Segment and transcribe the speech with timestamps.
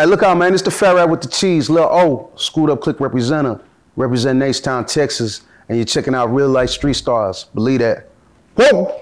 [0.00, 0.54] Hey, look out, man.
[0.54, 1.68] It's the fat rat with the cheese.
[1.68, 3.62] Lil O, oh, screwed up click representative,
[3.96, 7.44] represent Town, Texas, and you're checking out real life street stars.
[7.52, 8.08] Believe that.
[8.54, 8.98] Whoa!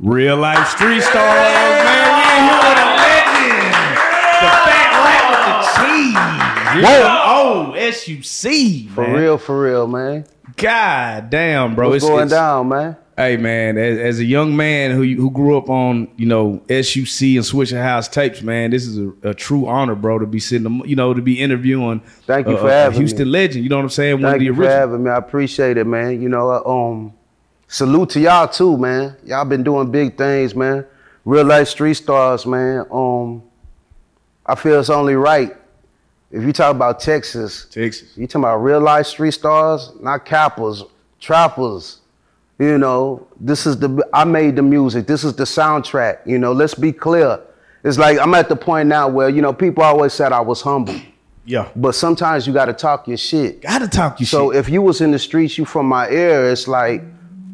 [0.00, 0.68] Real life.
[0.70, 2.07] street stars, shit
[6.74, 7.72] Whoa.
[7.74, 9.12] Oh, SUC, For man.
[9.14, 10.24] real, for real, man.
[10.56, 11.90] God damn, bro.
[11.90, 12.96] What's It's- going it's- down, man?
[13.16, 17.34] Hey man, as, as a young man who who grew up on you know SUC
[17.34, 20.80] and Swisha House tapes, man, this is a, a true honor, bro, to be sitting,
[20.84, 22.00] you know, to be interviewing.
[22.28, 23.32] Thank you a- for having Houston me.
[23.32, 23.64] legend.
[23.64, 24.22] You know what I'm saying?
[24.22, 25.10] One of the you for having me.
[25.10, 26.22] I appreciate it, man.
[26.22, 27.12] You know, uh, um,
[27.66, 29.16] salute to y'all too, man.
[29.24, 30.84] Y'all been doing big things, man.
[31.24, 32.86] Real life street stars, man.
[32.92, 33.42] Um,
[34.46, 35.56] I feel it's only right.
[36.30, 38.16] If you talk about Texas, Texas.
[38.16, 40.84] you talking about real life street stars, not cappers,
[41.20, 42.00] trappers.
[42.58, 45.06] You know, this is the I made the music.
[45.06, 46.26] This is the soundtrack.
[46.26, 47.40] You know, let's be clear.
[47.84, 50.60] It's like I'm at the point now where you know people always said I was
[50.60, 50.96] humble,
[51.46, 53.62] Yeah, but sometimes you got to talk your shit.
[53.62, 54.54] gotta talk your So shit.
[54.54, 57.02] So if you was in the streets, you from my era, it's like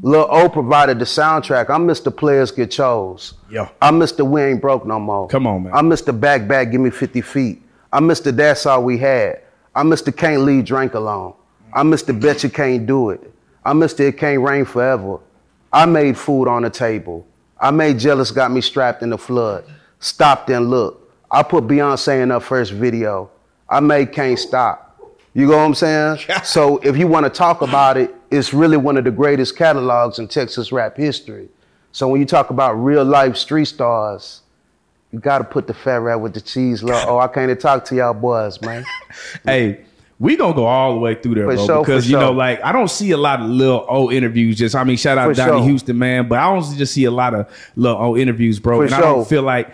[0.02, 1.68] Lil O provided the soundtrack.
[1.68, 2.14] I'm Mr.
[2.14, 3.34] Players Get Chose.
[3.50, 3.68] Yeah.
[3.82, 4.26] I'm Mr.
[4.28, 5.28] We Ain't Broke No More.
[5.28, 5.72] Come on, man.
[5.74, 6.18] I'm Mr.
[6.18, 7.62] Back Back, Give Me 50 Feet.
[7.94, 8.34] I'm Mr.
[8.34, 9.42] That's All We Had.
[9.72, 10.14] I'm Mr.
[10.14, 11.32] Can't Leave Drink Alone.
[11.72, 12.20] I'm Mr.
[12.20, 13.32] Bet You Can't Do It.
[13.64, 14.00] I'm Mr.
[14.00, 15.20] It Can't Rain Forever.
[15.72, 17.24] I made food on the table.
[17.56, 19.66] I made Jealous Got Me Strapped in the Flood.
[20.00, 21.08] Stopped and Look.
[21.30, 23.30] I put Beyonce in her first video.
[23.68, 25.00] I made Can't Stop.
[25.32, 26.18] You know what I'm saying?
[26.44, 30.18] so if you want to talk about it, it's really one of the greatest catalogs
[30.18, 31.48] in Texas rap history.
[31.92, 34.40] So when you talk about real life street stars,
[35.14, 36.82] you gotta put the fat rat with the cheese.
[36.82, 36.96] Lil.
[37.06, 38.84] Oh, I can't even talk to y'all boys, man.
[39.44, 39.84] hey,
[40.18, 42.62] we gonna go all the way through there, For bro, sure, because you know, like
[42.64, 44.58] I don't see a lot of Lil O interviews.
[44.58, 45.68] Just I mean, shout out For Donnie sure.
[45.68, 48.78] Houston, man, but I don't just see a lot of Lil O interviews, bro.
[48.78, 49.70] For and I don't feel like.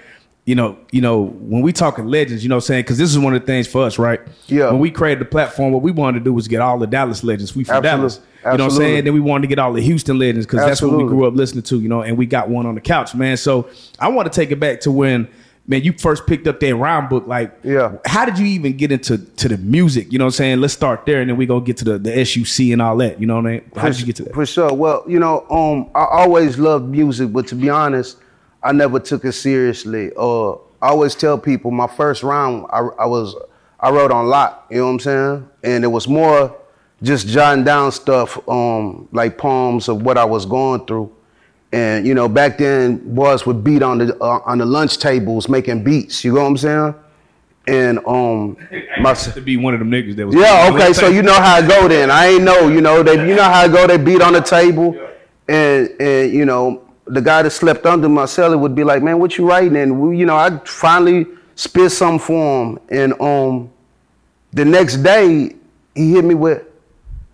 [0.47, 2.83] You know, you know, when we talking legends, you know what I'm saying?
[2.83, 4.21] Because this is one of the things for us, right?
[4.47, 4.71] Yeah.
[4.71, 7.23] When we created the platform, what we wanted to do was get all the Dallas
[7.23, 7.55] legends.
[7.55, 8.21] We from Absolute- Dallas.
[8.45, 9.05] You know what I'm saying?
[9.05, 11.35] Then we wanted to get all the Houston legends because that's what we grew up
[11.35, 13.37] listening to, you know, and we got one on the couch, man.
[13.37, 13.69] So
[13.99, 15.29] I want to take it back to when,
[15.67, 17.27] man, you first picked up that rhyme book.
[17.27, 17.97] Like, Yeah.
[18.07, 20.11] how did you even get into to the music?
[20.13, 20.61] You know what I'm saying?
[20.63, 23.21] Let's start there and then we go get to the, the SUC and all that.
[23.21, 23.71] You know what I mean?
[23.77, 24.35] How did you get to that?
[24.35, 24.73] For sure.
[24.73, 28.17] Well, you know, um, I always loved music, but to be honest,
[28.63, 30.13] I never took it seriously.
[30.17, 33.35] Uh, I always tell people my first round, I, I was,
[33.79, 34.67] I wrote on lock.
[34.71, 35.49] You know what I'm saying?
[35.63, 36.57] And it was more
[37.03, 41.13] just jotting down stuff, um, like poems of what I was going through.
[41.73, 45.49] And you know, back then, boys would beat on the uh, on the lunch tables
[45.49, 46.25] making beats.
[46.25, 46.95] You know what I'm saying?
[47.69, 48.57] And um,
[49.01, 50.93] my to be one of them niggas that was yeah, okay.
[50.93, 52.11] So you know how I go then.
[52.11, 54.41] I ain't know, you know, they you know how I go, they beat on the
[54.41, 54.97] table.
[55.47, 59.21] And and you know, the guy that slept under my cellar would be like, Man,
[59.21, 59.77] what you writing?
[59.77, 62.79] And we, you know, I finally spit some for him.
[62.89, 63.71] And um
[64.53, 65.55] the next day
[65.95, 66.65] he hit me with,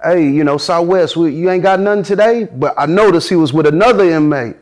[0.02, 2.48] Hey, you know, Southwest, we- you ain't got nothing today?
[2.54, 4.56] But I noticed he was with another inmate.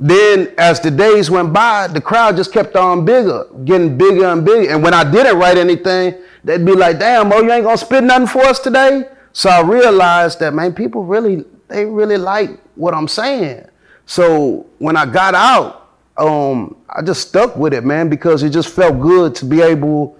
[0.00, 4.44] Then, as the days went by, the crowd just kept on bigger, getting bigger and
[4.44, 4.70] bigger.
[4.70, 8.02] And when I didn't write anything, they'd be like, "Damn, oh, you ain't gonna spit
[8.02, 12.92] nothing for us today." So I realized that, man, people really, they really like what
[12.94, 13.64] I'm saying.
[14.06, 15.86] So when I got out,
[16.16, 20.16] um, I just stuck with it, man, because it just felt good to be able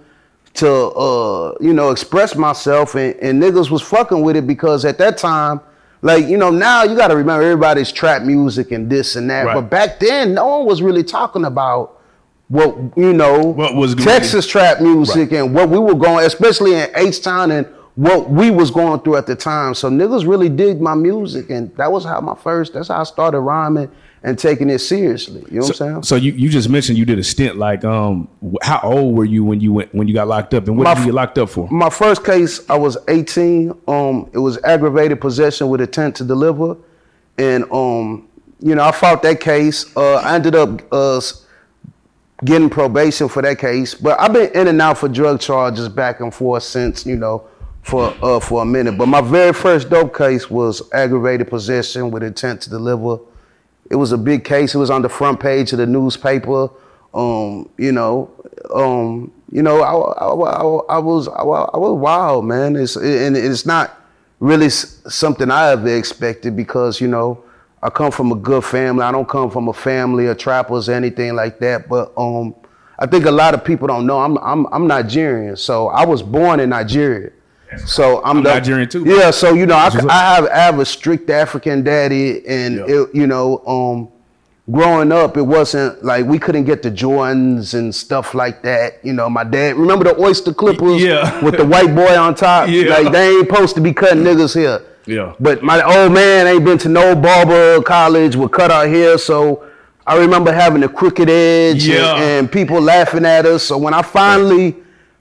[0.55, 2.95] to, uh, you know, express myself.
[2.95, 5.61] And, and niggas was fucking with it because at that time,
[6.01, 9.45] like, you know, now you got to remember everybody's trap music and this and that.
[9.45, 9.55] Right.
[9.55, 11.99] But back then, no one was really talking about
[12.47, 16.89] what, you know, What was Texas trap music and what we were going, especially in
[16.95, 19.73] H-Town and what we was going through at the time.
[19.73, 21.49] So niggas really dig my music.
[21.49, 23.89] And that was how my first, that's how I started rhyming
[24.21, 25.45] and taking it seriously.
[25.49, 26.03] You know what I'm saying?
[26.03, 27.57] So you, you just mentioned you did a stint.
[27.57, 28.27] Like, um,
[28.61, 30.95] how old were you when you went when you got locked up, and what My
[30.95, 31.69] did you locked up for?
[31.69, 33.69] My first case, I was 18.
[33.87, 36.75] Um, it was aggravated possession with intent to deliver,
[37.37, 38.27] and um,
[38.59, 39.95] you know, I fought that case.
[39.95, 41.21] Uh, I ended up uh,
[42.43, 46.19] getting probation for that case, but I've been in and out for drug charges back
[46.19, 47.47] and forth since you know
[47.85, 48.97] for uh, for a minute.
[48.97, 53.19] But my very first dope case was aggravated possession with intent to deliver.
[53.91, 54.73] It was a big case.
[54.73, 56.69] It was on the front page of the newspaper.
[57.13, 58.31] Um, you know,
[58.73, 62.75] um, you know, I, I, I, I was I, I was wild, man.
[62.75, 64.01] It's and it's not
[64.39, 67.43] really something I ever expected because you know
[67.83, 69.03] I come from a good family.
[69.03, 71.87] I don't come from a family of trappers or anything like that.
[71.87, 72.55] But um,
[72.97, 74.17] I think a lot of people don't know.
[74.17, 77.31] I'm I'm I'm Nigerian, so I was born in Nigeria.
[77.85, 79.15] So I'm, I'm the- Nigerian too, bro.
[79.15, 82.85] Yeah, so you know, I, I have I have a strict African daddy, and Yeah.
[83.03, 84.09] it, you know, um,
[84.71, 88.99] growing up, it wasn't like we couldn't get the Jordans and stuff like that.
[89.03, 89.75] You know, my dad.
[89.75, 91.43] Remember the Oster Clippers Yeah.
[91.43, 92.67] with the white boy on top?
[92.75, 92.89] Yeah.
[92.97, 94.81] Like they ain't supposed to be cutting niggas here.
[95.05, 95.33] Yeah.
[95.39, 99.63] But my old man ain't been to no barber college with cut out hair, so
[100.07, 102.15] I remember having a crooked edge and- Yeah.
[102.15, 103.63] and, people laughing at us.
[103.63, 104.75] So when I finally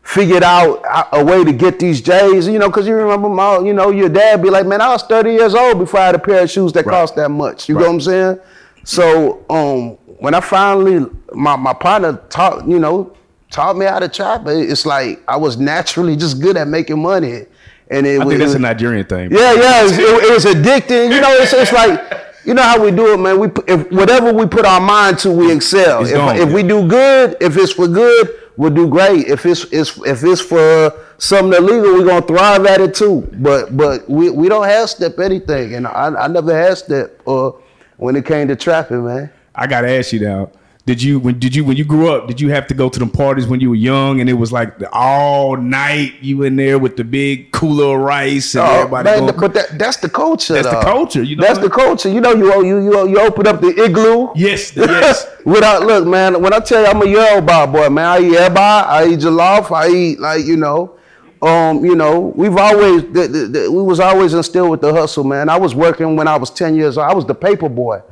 [0.05, 3.73] figured out a way to get these J's, you know, because you remember my, you
[3.73, 6.19] know, your dad be like, man, I was 30 years old before I had a
[6.19, 6.93] pair of shoes that Right.
[6.93, 7.69] cost that much.
[7.69, 7.83] You Right.
[7.83, 8.39] know what I'm saying?
[8.85, 13.13] So um, when I finally, my, my partner taught, you know,
[13.51, 14.47] taught me how to chop.
[14.47, 17.47] it- it's like I was naturally just good at making money.
[17.91, 19.31] And it I was, think that's a Nigerian thing.
[19.33, 21.13] yeah, yeah, it was, it, it was addicting.
[21.15, 22.01] You know, it's, it's like,
[22.45, 23.39] you know how we do it, man.
[23.39, 26.05] We put- if whatever we put our mind to, we excel.
[26.05, 29.27] If, gone, if we do good, if it's for good, we'll do great.
[29.27, 33.29] If it's, it's if it's for something illegal, we're gonna thrive at it too.
[33.35, 37.53] But but we, we don't have step anything, and I, I never had step uh,
[37.97, 39.31] when it came to trapping, man.
[39.55, 40.51] I gotta ask you now.
[40.87, 42.29] Did you when did you when you grew up?
[42.29, 44.53] Did you have to go to them parties when you were young and it was
[44.53, 48.73] like the all night you in there with the big cooler of rice and Oh,
[48.81, 50.53] everybody man, going, but that, that's the culture.
[50.53, 52.11] That's the culture, you know That's the culture.
[52.11, 54.29] You know, you you you you open up the igloo.
[54.35, 55.27] Yes, yes.
[55.47, 56.43] Without look, man.
[56.43, 59.71] When I tell you I'm a Yoruba boy, man, I eat eba, I eat jollof,
[59.75, 60.99] I eat like you know,
[61.41, 65.25] um, you know, we've always the, the, the, we was always instilled with the hustle,
[65.25, 65.49] man.
[65.49, 67.11] I was working when I was ten years old.
[67.11, 68.03] I was the paper boy.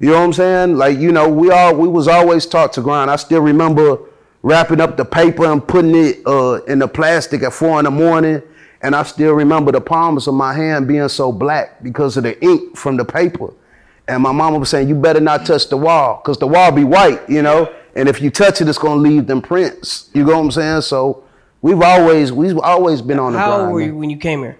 [0.00, 0.76] You know what I'm saying?
[0.76, 3.10] Like you know, we all we was always taught to grind.
[3.10, 3.98] I still remember
[4.42, 7.90] wrapping up the paper and putting it uh, in the plastic at four in the
[7.90, 8.42] morning.
[8.80, 12.40] And I still remember the palms of my hand being so black because of the
[12.44, 13.52] ink from the paper.
[14.06, 16.84] And my mama was saying, you better not touch the wall because the wall be
[16.84, 17.74] white, you know?
[17.96, 20.10] And if you touch it, it's going to leave them prints.
[20.14, 20.82] You know what I'm saying?
[20.82, 21.24] So
[21.60, 23.62] we've always, we've always been on the How grind.
[23.62, 24.58] old were you when you came here?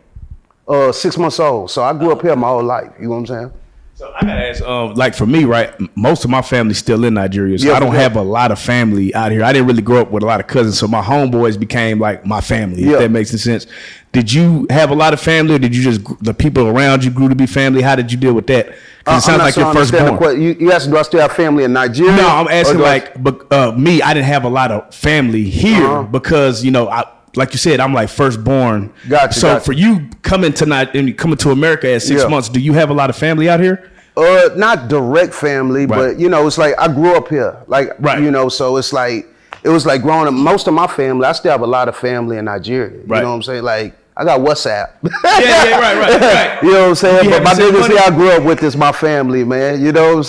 [0.67, 1.71] Uh, six months old.
[1.71, 2.93] So I grew up here my whole life.
[2.99, 3.53] You know what I'm saying?
[3.99, 5.75] So I gotta ask, um, like for me, right?
[5.97, 8.61] Most of my family's still in Nigeria, so Yeah, I don't have a lot of
[8.61, 9.43] family out here.
[9.43, 12.25] I didn't really grow up with a lot of cousins, so my homeboys became like
[12.25, 12.85] my family.
[12.85, 12.93] Yeah.
[12.93, 13.67] If that makes any sense.
[14.13, 17.11] Did you have a lot of family, or did you just the people around you
[17.11, 17.83] grew to be family?
[17.83, 18.67] How did you deal with that?
[18.69, 20.43] 'Cause Uh, it I'm sounds like I your firstborn.
[20.43, 22.15] You, you asked, do I still have family in Nigeria?
[22.17, 24.95] No, I'm asking do I- like, but uh, me, I didn't have a lot of
[24.95, 26.03] family here Uh-huh.
[26.05, 27.05] because you know, I
[27.39, 28.93] like you said, I'm like firstborn.
[29.09, 29.65] Gotcha, So gotcha.
[29.65, 32.29] for you coming tonight and coming to America at six Yeah.
[32.29, 33.91] months, do you have a lot of family out here?
[34.17, 35.97] Uh, not direct family, Right.
[36.15, 38.21] but you know, it's like I grew up here, like Right.
[38.21, 39.27] you know, so it's like
[39.63, 40.35] it was like growing up.
[40.35, 42.91] Most of my family, I still have a lot of family in Nigeria.
[43.07, 43.19] Right.
[43.19, 43.63] You know what I'm saying?
[43.63, 44.89] Like I got WhatsApp.
[45.25, 46.63] Yeah, yeah, right, right, right.
[46.65, 47.31] you know what I'm saying?
[47.31, 49.81] But my niggas here I grew up with is my family, man.
[49.81, 50.27] You know what I'm saying?